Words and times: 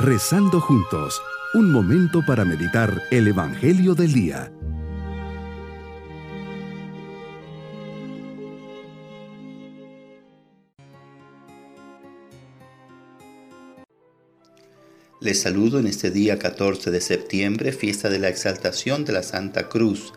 Rezando 0.00 0.60
juntos, 0.60 1.20
un 1.54 1.72
momento 1.72 2.24
para 2.24 2.44
meditar 2.44 3.02
el 3.10 3.26
Evangelio 3.26 3.96
del 3.96 4.12
Día. 4.12 4.52
Les 15.20 15.40
saludo 15.42 15.80
en 15.80 15.88
este 15.88 16.12
día 16.12 16.38
14 16.38 16.92
de 16.92 17.00
septiembre, 17.00 17.72
fiesta 17.72 18.08
de 18.08 18.20
la 18.20 18.28
exaltación 18.28 19.04
de 19.04 19.14
la 19.14 19.24
Santa 19.24 19.68
Cruz. 19.68 20.12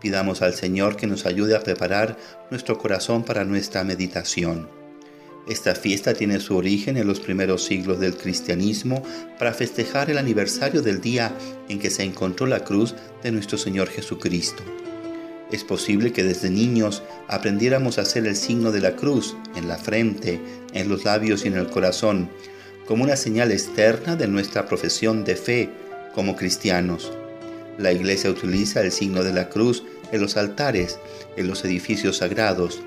Pidamos 0.00 0.40
al 0.40 0.54
Señor 0.54 0.94
que 0.94 1.08
nos 1.08 1.26
ayude 1.26 1.56
a 1.56 1.64
preparar 1.64 2.16
nuestro 2.52 2.78
corazón 2.78 3.24
para 3.24 3.44
nuestra 3.44 3.82
meditación. 3.82 4.75
Esta 5.46 5.76
fiesta 5.76 6.12
tiene 6.12 6.40
su 6.40 6.56
origen 6.56 6.96
en 6.96 7.06
los 7.06 7.20
primeros 7.20 7.64
siglos 7.64 8.00
del 8.00 8.16
cristianismo 8.16 9.04
para 9.38 9.54
festejar 9.54 10.10
el 10.10 10.18
aniversario 10.18 10.82
del 10.82 11.00
día 11.00 11.32
en 11.68 11.78
que 11.78 11.90
se 11.90 12.02
encontró 12.02 12.46
la 12.46 12.64
cruz 12.64 12.96
de 13.22 13.30
nuestro 13.30 13.56
Señor 13.56 13.88
Jesucristo. 13.88 14.64
Es 15.52 15.62
posible 15.62 16.12
que 16.12 16.24
desde 16.24 16.50
niños 16.50 17.04
aprendiéramos 17.28 17.98
a 17.98 18.02
hacer 18.02 18.26
el 18.26 18.34
signo 18.34 18.72
de 18.72 18.80
la 18.80 18.96
cruz 18.96 19.36
en 19.54 19.68
la 19.68 19.76
frente, 19.76 20.40
en 20.72 20.88
los 20.88 21.04
labios 21.04 21.44
y 21.44 21.48
en 21.48 21.54
el 21.54 21.68
corazón, 21.68 22.28
como 22.84 23.04
una 23.04 23.14
señal 23.14 23.52
externa 23.52 24.16
de 24.16 24.26
nuestra 24.26 24.66
profesión 24.66 25.24
de 25.24 25.36
fe 25.36 25.70
como 26.12 26.34
cristianos. 26.34 27.12
La 27.78 27.92
iglesia 27.92 28.30
utiliza 28.30 28.80
el 28.80 28.90
signo 28.90 29.22
de 29.22 29.32
la 29.32 29.48
cruz 29.48 29.84
en 30.10 30.20
los 30.20 30.36
altares, 30.36 30.98
en 31.36 31.46
los 31.46 31.64
edificios 31.64 32.16
sagrados, 32.16 32.80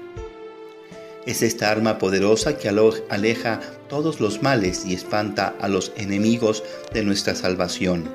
es 1.30 1.44
esta 1.44 1.70
arma 1.70 2.00
poderosa 2.00 2.58
que 2.58 2.70
aleja 2.70 3.60
todos 3.88 4.20
los 4.20 4.42
males 4.42 4.84
y 4.84 4.96
espanta 4.96 5.54
a 5.62 5.68
los 5.68 5.92
enemigos 5.96 6.64
de 6.92 7.04
nuestra 7.04 7.36
salvación. 7.36 8.10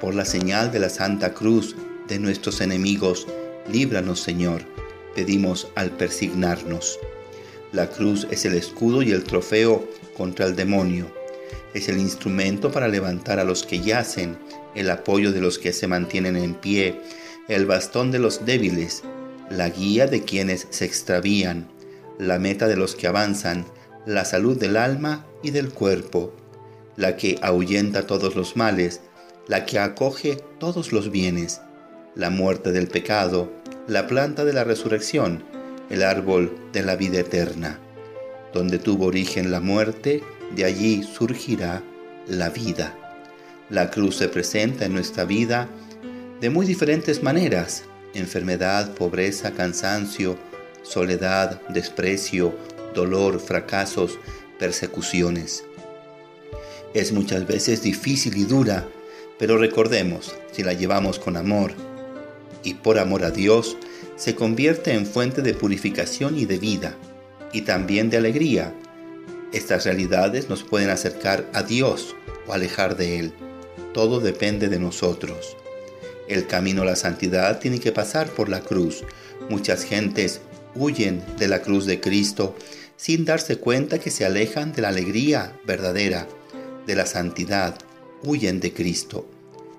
Por 0.00 0.14
la 0.14 0.24
señal 0.24 0.72
de 0.72 0.78
la 0.78 0.88
Santa 0.88 1.34
Cruz 1.34 1.76
de 2.08 2.18
nuestros 2.18 2.62
enemigos, 2.62 3.26
líbranos 3.70 4.20
Señor, 4.20 4.62
pedimos 5.14 5.68
al 5.74 5.90
persignarnos. 5.90 6.98
La 7.72 7.90
cruz 7.90 8.26
es 8.30 8.46
el 8.46 8.54
escudo 8.54 9.02
y 9.02 9.10
el 9.12 9.24
trofeo 9.24 9.86
contra 10.16 10.46
el 10.46 10.56
demonio. 10.56 11.12
Es 11.74 11.90
el 11.90 11.98
instrumento 11.98 12.72
para 12.72 12.88
levantar 12.88 13.38
a 13.38 13.44
los 13.44 13.64
que 13.64 13.80
yacen, 13.80 14.38
el 14.74 14.88
apoyo 14.88 15.30
de 15.30 15.42
los 15.42 15.58
que 15.58 15.74
se 15.74 15.86
mantienen 15.86 16.38
en 16.38 16.54
pie, 16.54 17.02
el 17.48 17.66
bastón 17.66 18.10
de 18.10 18.18
los 18.18 18.46
débiles, 18.46 19.02
la 19.50 19.68
guía 19.68 20.06
de 20.06 20.22
quienes 20.22 20.68
se 20.70 20.86
extravían, 20.86 21.68
la 22.20 22.38
meta 22.38 22.68
de 22.68 22.76
los 22.76 22.94
que 22.94 23.06
avanzan, 23.06 23.64
la 24.04 24.24
salud 24.24 24.58
del 24.58 24.76
alma 24.76 25.26
y 25.42 25.52
del 25.52 25.70
cuerpo, 25.70 26.34
la 26.96 27.16
que 27.16 27.38
ahuyenta 27.40 28.06
todos 28.06 28.36
los 28.36 28.56
males, 28.56 29.00
la 29.48 29.64
que 29.64 29.78
acoge 29.78 30.36
todos 30.58 30.92
los 30.92 31.10
bienes, 31.10 31.62
la 32.14 32.28
muerte 32.28 32.72
del 32.72 32.88
pecado, 32.88 33.50
la 33.88 34.06
planta 34.06 34.44
de 34.44 34.52
la 34.52 34.64
resurrección, 34.64 35.42
el 35.88 36.02
árbol 36.02 36.54
de 36.74 36.82
la 36.82 36.94
vida 36.94 37.20
eterna. 37.20 37.80
Donde 38.52 38.78
tuvo 38.78 39.06
origen 39.06 39.50
la 39.50 39.60
muerte, 39.60 40.22
de 40.54 40.64
allí 40.66 41.02
surgirá 41.02 41.82
la 42.28 42.50
vida. 42.50 42.94
La 43.70 43.90
cruz 43.90 44.16
se 44.16 44.28
presenta 44.28 44.84
en 44.84 44.92
nuestra 44.92 45.24
vida 45.24 45.68
de 46.40 46.50
muy 46.50 46.66
diferentes 46.66 47.22
maneras, 47.22 47.84
enfermedad, 48.12 48.94
pobreza, 48.94 49.52
cansancio, 49.52 50.36
soledad, 50.82 51.60
desprecio, 51.68 52.54
dolor, 52.94 53.40
fracasos, 53.40 54.18
persecuciones. 54.58 55.64
Es 56.94 57.12
muchas 57.12 57.46
veces 57.46 57.82
difícil 57.82 58.36
y 58.36 58.44
dura, 58.44 58.88
pero 59.38 59.56
recordemos, 59.56 60.34
si 60.52 60.62
la 60.62 60.72
llevamos 60.72 61.18
con 61.18 61.36
amor 61.36 61.72
y 62.62 62.74
por 62.74 62.98
amor 62.98 63.24
a 63.24 63.30
Dios, 63.30 63.76
se 64.16 64.34
convierte 64.34 64.92
en 64.92 65.06
fuente 65.06 65.40
de 65.40 65.54
purificación 65.54 66.36
y 66.36 66.44
de 66.44 66.58
vida, 66.58 66.96
y 67.52 67.62
también 67.62 68.10
de 68.10 68.18
alegría. 68.18 68.74
Estas 69.52 69.84
realidades 69.84 70.48
nos 70.48 70.62
pueden 70.62 70.90
acercar 70.90 71.48
a 71.54 71.62
Dios 71.62 72.14
o 72.46 72.52
alejar 72.52 72.96
de 72.96 73.18
Él. 73.18 73.32
Todo 73.94 74.20
depende 74.20 74.68
de 74.68 74.78
nosotros. 74.78 75.56
El 76.28 76.46
camino 76.46 76.82
a 76.82 76.84
la 76.84 76.96
santidad 76.96 77.58
tiene 77.58 77.80
que 77.80 77.92
pasar 77.92 78.28
por 78.28 78.48
la 78.48 78.60
cruz. 78.60 79.04
Muchas 79.48 79.84
gentes 79.84 80.40
huyen 80.74 81.22
de 81.38 81.48
la 81.48 81.62
cruz 81.62 81.86
de 81.86 82.00
Cristo 82.00 82.54
sin 82.96 83.24
darse 83.24 83.56
cuenta 83.56 83.98
que 83.98 84.10
se 84.10 84.24
alejan 84.24 84.72
de 84.72 84.82
la 84.82 84.88
alegría 84.88 85.58
verdadera, 85.66 86.28
de 86.86 86.94
la 86.94 87.06
santidad, 87.06 87.78
huyen 88.22 88.60
de 88.60 88.72
Cristo. 88.74 89.26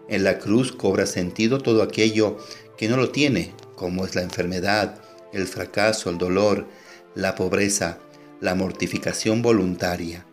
En 0.08 0.24
la 0.24 0.40
cruz 0.40 0.72
cobra 0.72 1.06
sentido 1.06 1.60
todo 1.60 1.84
aquello 1.84 2.38
que 2.78 2.90
no 2.90 2.98
lo 2.98 3.12
tiene, 3.12 3.54
como 3.76 4.06
es 4.06 4.16
la 4.16 4.24
enfermedad, 4.24 5.00
el 5.34 5.48
fracaso, 5.48 6.10
el 6.10 6.18
dolor, 6.18 6.68
la 7.14 7.36
pobreza, 7.36 8.00
la 8.40 8.56
mortificación 8.56 9.42
voluntaria. 9.42 10.26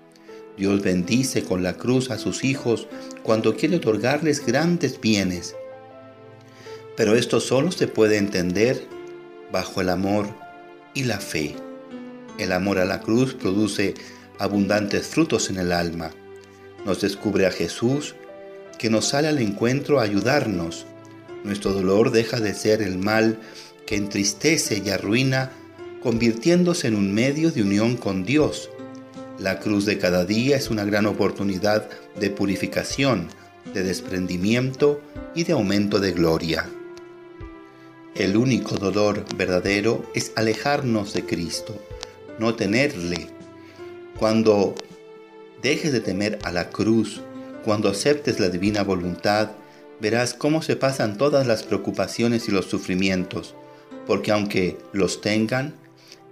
Dios 0.56 0.82
bendice 0.82 1.44
con 1.44 1.62
la 1.62 1.74
cruz 1.74 2.10
a 2.10 2.18
sus 2.18 2.42
hijos 2.42 2.88
cuando 3.22 3.54
quiere 3.54 3.76
otorgarles 3.76 4.44
grandes 4.44 5.00
bienes. 5.00 5.54
Pero 6.96 7.14
esto 7.14 7.38
solo 7.38 7.70
se 7.70 7.86
puede 7.86 8.16
entender 8.16 8.82
bajo 9.52 9.80
el 9.80 9.90
amor 9.90 10.47
y 10.94 11.04
la 11.04 11.20
fe. 11.20 11.54
El 12.38 12.52
amor 12.52 12.78
a 12.78 12.84
la 12.84 13.00
cruz 13.00 13.34
produce 13.34 13.94
abundantes 14.38 15.06
frutos 15.06 15.50
en 15.50 15.58
el 15.58 15.72
alma. 15.72 16.10
Nos 16.84 17.00
descubre 17.00 17.46
a 17.46 17.50
Jesús 17.50 18.14
que 18.78 18.90
nos 18.90 19.08
sale 19.08 19.28
al 19.28 19.38
encuentro 19.38 19.98
a 19.98 20.04
ayudarnos. 20.04 20.86
Nuestro 21.44 21.72
dolor 21.72 22.12
deja 22.12 22.40
de 22.40 22.54
ser 22.54 22.82
el 22.82 22.98
mal 22.98 23.38
que 23.86 23.96
entristece 23.96 24.82
y 24.84 24.90
arruina, 24.90 25.50
convirtiéndose 26.02 26.86
en 26.86 26.94
un 26.94 27.12
medio 27.12 27.50
de 27.50 27.62
unión 27.62 27.96
con 27.96 28.24
Dios. 28.24 28.70
La 29.38 29.58
cruz 29.58 29.84
de 29.84 29.98
cada 29.98 30.24
día 30.24 30.56
es 30.56 30.70
una 30.70 30.84
gran 30.84 31.06
oportunidad 31.06 31.88
de 32.18 32.30
purificación, 32.30 33.28
de 33.72 33.82
desprendimiento 33.82 35.00
y 35.34 35.44
de 35.44 35.52
aumento 35.52 36.00
de 36.00 36.12
gloria. 36.12 36.68
El 38.18 38.36
único 38.36 38.74
dolor 38.74 39.24
verdadero 39.36 40.04
es 40.12 40.32
alejarnos 40.34 41.12
de 41.12 41.24
Cristo, 41.24 41.80
no 42.40 42.56
tenerle. 42.56 43.28
Cuando 44.18 44.74
dejes 45.62 45.92
de 45.92 46.00
temer 46.00 46.40
a 46.42 46.50
la 46.50 46.68
cruz, 46.68 47.20
cuando 47.64 47.88
aceptes 47.88 48.40
la 48.40 48.48
divina 48.48 48.82
voluntad, 48.82 49.52
verás 50.00 50.34
cómo 50.34 50.62
se 50.62 50.74
pasan 50.74 51.16
todas 51.16 51.46
las 51.46 51.62
preocupaciones 51.62 52.48
y 52.48 52.50
los 52.50 52.66
sufrimientos, 52.66 53.54
porque 54.04 54.32
aunque 54.32 54.76
los 54.92 55.20
tengan, 55.20 55.76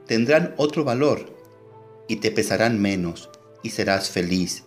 tendrán 0.08 0.54
otro 0.56 0.82
valor 0.82 1.36
y 2.08 2.16
te 2.16 2.32
pesarán 2.32 2.82
menos 2.82 3.30
y 3.62 3.70
serás 3.70 4.10
feliz. 4.10 4.64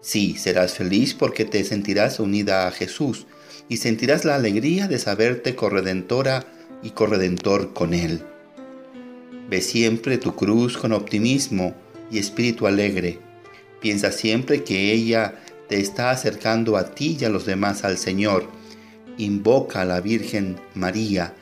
Sí, 0.00 0.34
serás 0.36 0.74
feliz 0.74 1.14
porque 1.14 1.44
te 1.44 1.62
sentirás 1.62 2.18
unida 2.18 2.66
a 2.66 2.72
Jesús, 2.72 3.28
y 3.68 3.78
sentirás 3.78 4.24
la 4.24 4.34
alegría 4.34 4.88
de 4.88 4.98
saberte 4.98 5.54
corredentora 5.54 6.44
y 6.82 6.90
corredentor 6.90 7.72
con 7.72 7.94
Él. 7.94 8.20
Ve 9.48 9.60
siempre 9.60 10.18
tu 10.18 10.34
cruz 10.34 10.76
con 10.76 10.92
optimismo 10.92 11.74
y 12.10 12.18
espíritu 12.18 12.66
alegre. 12.66 13.18
Piensa 13.80 14.12
siempre 14.12 14.64
que 14.64 14.92
ella 14.92 15.40
te 15.68 15.80
está 15.80 16.10
acercando 16.10 16.76
a 16.76 16.94
ti 16.94 17.16
y 17.20 17.24
a 17.24 17.28
los 17.28 17.46
demás 17.46 17.84
al 17.84 17.98
Señor. 17.98 18.48
Invoca 19.18 19.82
a 19.82 19.84
la 19.84 20.00
Virgen 20.00 20.56
María 20.74 21.34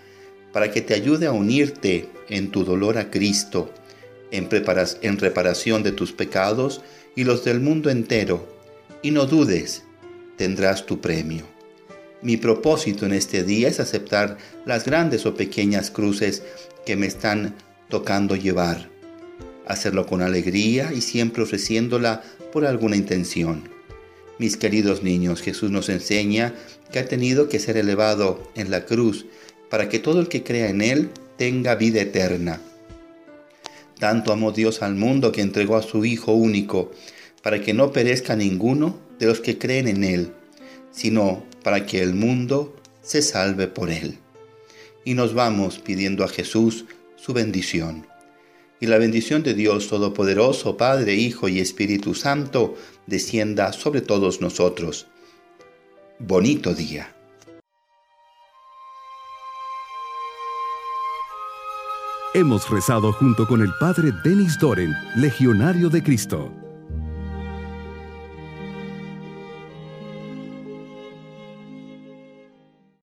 para 0.52 0.70
que 0.70 0.82
te 0.82 0.94
ayude 0.94 1.26
a 1.26 1.32
unirte 1.32 2.08
en 2.28 2.50
tu 2.50 2.64
dolor 2.64 2.98
a 2.98 3.10
Cristo, 3.10 3.72
en, 4.30 4.48
en 5.02 5.18
reparación 5.18 5.82
de 5.82 5.92
tus 5.92 6.12
pecados 6.12 6.82
y 7.16 7.24
los 7.24 7.44
del 7.44 7.60
mundo 7.60 7.90
entero. 7.90 8.48
Y 9.02 9.10
no 9.10 9.26
dudes, 9.26 9.82
tendrás 10.36 10.86
tu 10.86 11.00
premio. 11.00 11.51
Mi 12.22 12.36
propósito 12.36 13.04
en 13.04 13.12
este 13.12 13.42
día 13.42 13.68
es 13.68 13.80
aceptar 13.80 14.38
las 14.64 14.84
grandes 14.84 15.26
o 15.26 15.34
pequeñas 15.34 15.90
cruces 15.90 16.44
que 16.86 16.94
me 16.94 17.06
están 17.06 17.56
tocando 17.88 18.36
llevar. 18.36 18.88
Hacerlo 19.66 20.06
con 20.06 20.22
alegría 20.22 20.92
y 20.94 21.00
siempre 21.00 21.42
ofreciéndola 21.42 22.22
por 22.52 22.64
alguna 22.64 22.94
intención. 22.94 23.68
Mis 24.38 24.56
queridos 24.56 25.02
niños, 25.02 25.42
Jesús 25.42 25.72
nos 25.72 25.88
enseña 25.88 26.54
que 26.92 27.00
ha 27.00 27.06
tenido 27.06 27.48
que 27.48 27.58
ser 27.58 27.76
elevado 27.76 28.50
en 28.54 28.70
la 28.70 28.86
cruz 28.86 29.26
para 29.68 29.88
que 29.88 29.98
todo 29.98 30.20
el 30.20 30.28
que 30.28 30.44
crea 30.44 30.68
en 30.68 30.80
Él 30.80 31.10
tenga 31.36 31.74
vida 31.74 32.00
eterna. 32.00 32.60
Tanto 33.98 34.32
amó 34.32 34.52
Dios 34.52 34.82
al 34.82 34.94
mundo 34.94 35.32
que 35.32 35.40
entregó 35.40 35.76
a 35.76 35.82
su 35.82 36.04
Hijo 36.04 36.32
único, 36.32 36.92
para 37.42 37.60
que 37.60 37.74
no 37.74 37.92
perezca 37.92 38.36
ninguno 38.36 38.98
de 39.18 39.26
los 39.26 39.40
que 39.40 39.58
creen 39.58 39.88
en 39.88 40.04
Él, 40.04 40.32
sino 40.92 41.44
para 41.62 41.86
que 41.86 42.02
el 42.02 42.14
mundo 42.14 42.76
se 43.02 43.22
salve 43.22 43.66
por 43.66 43.90
él. 43.90 44.18
Y 45.04 45.14
nos 45.14 45.34
vamos 45.34 45.78
pidiendo 45.78 46.24
a 46.24 46.28
Jesús 46.28 46.84
su 47.16 47.32
bendición. 47.32 48.06
y 48.80 48.86
la 48.86 48.98
bendición 48.98 49.44
de 49.44 49.54
Dios 49.54 49.86
Todopoderoso, 49.86 50.76
Padre, 50.76 51.14
Hijo 51.14 51.46
y 51.46 51.60
Espíritu 51.60 52.16
Santo, 52.16 52.74
descienda 53.06 53.72
sobre 53.72 54.00
todos 54.00 54.40
nosotros. 54.40 55.06
Bonito 56.18 56.74
día. 56.74 57.14
Hemos 62.34 62.68
rezado 62.70 63.12
junto 63.12 63.46
con 63.46 63.62
el 63.62 63.70
Padre 63.78 64.10
Denis 64.24 64.58
Doren, 64.58 64.92
Legionario 65.14 65.88
de 65.88 66.02
Cristo. 66.02 66.61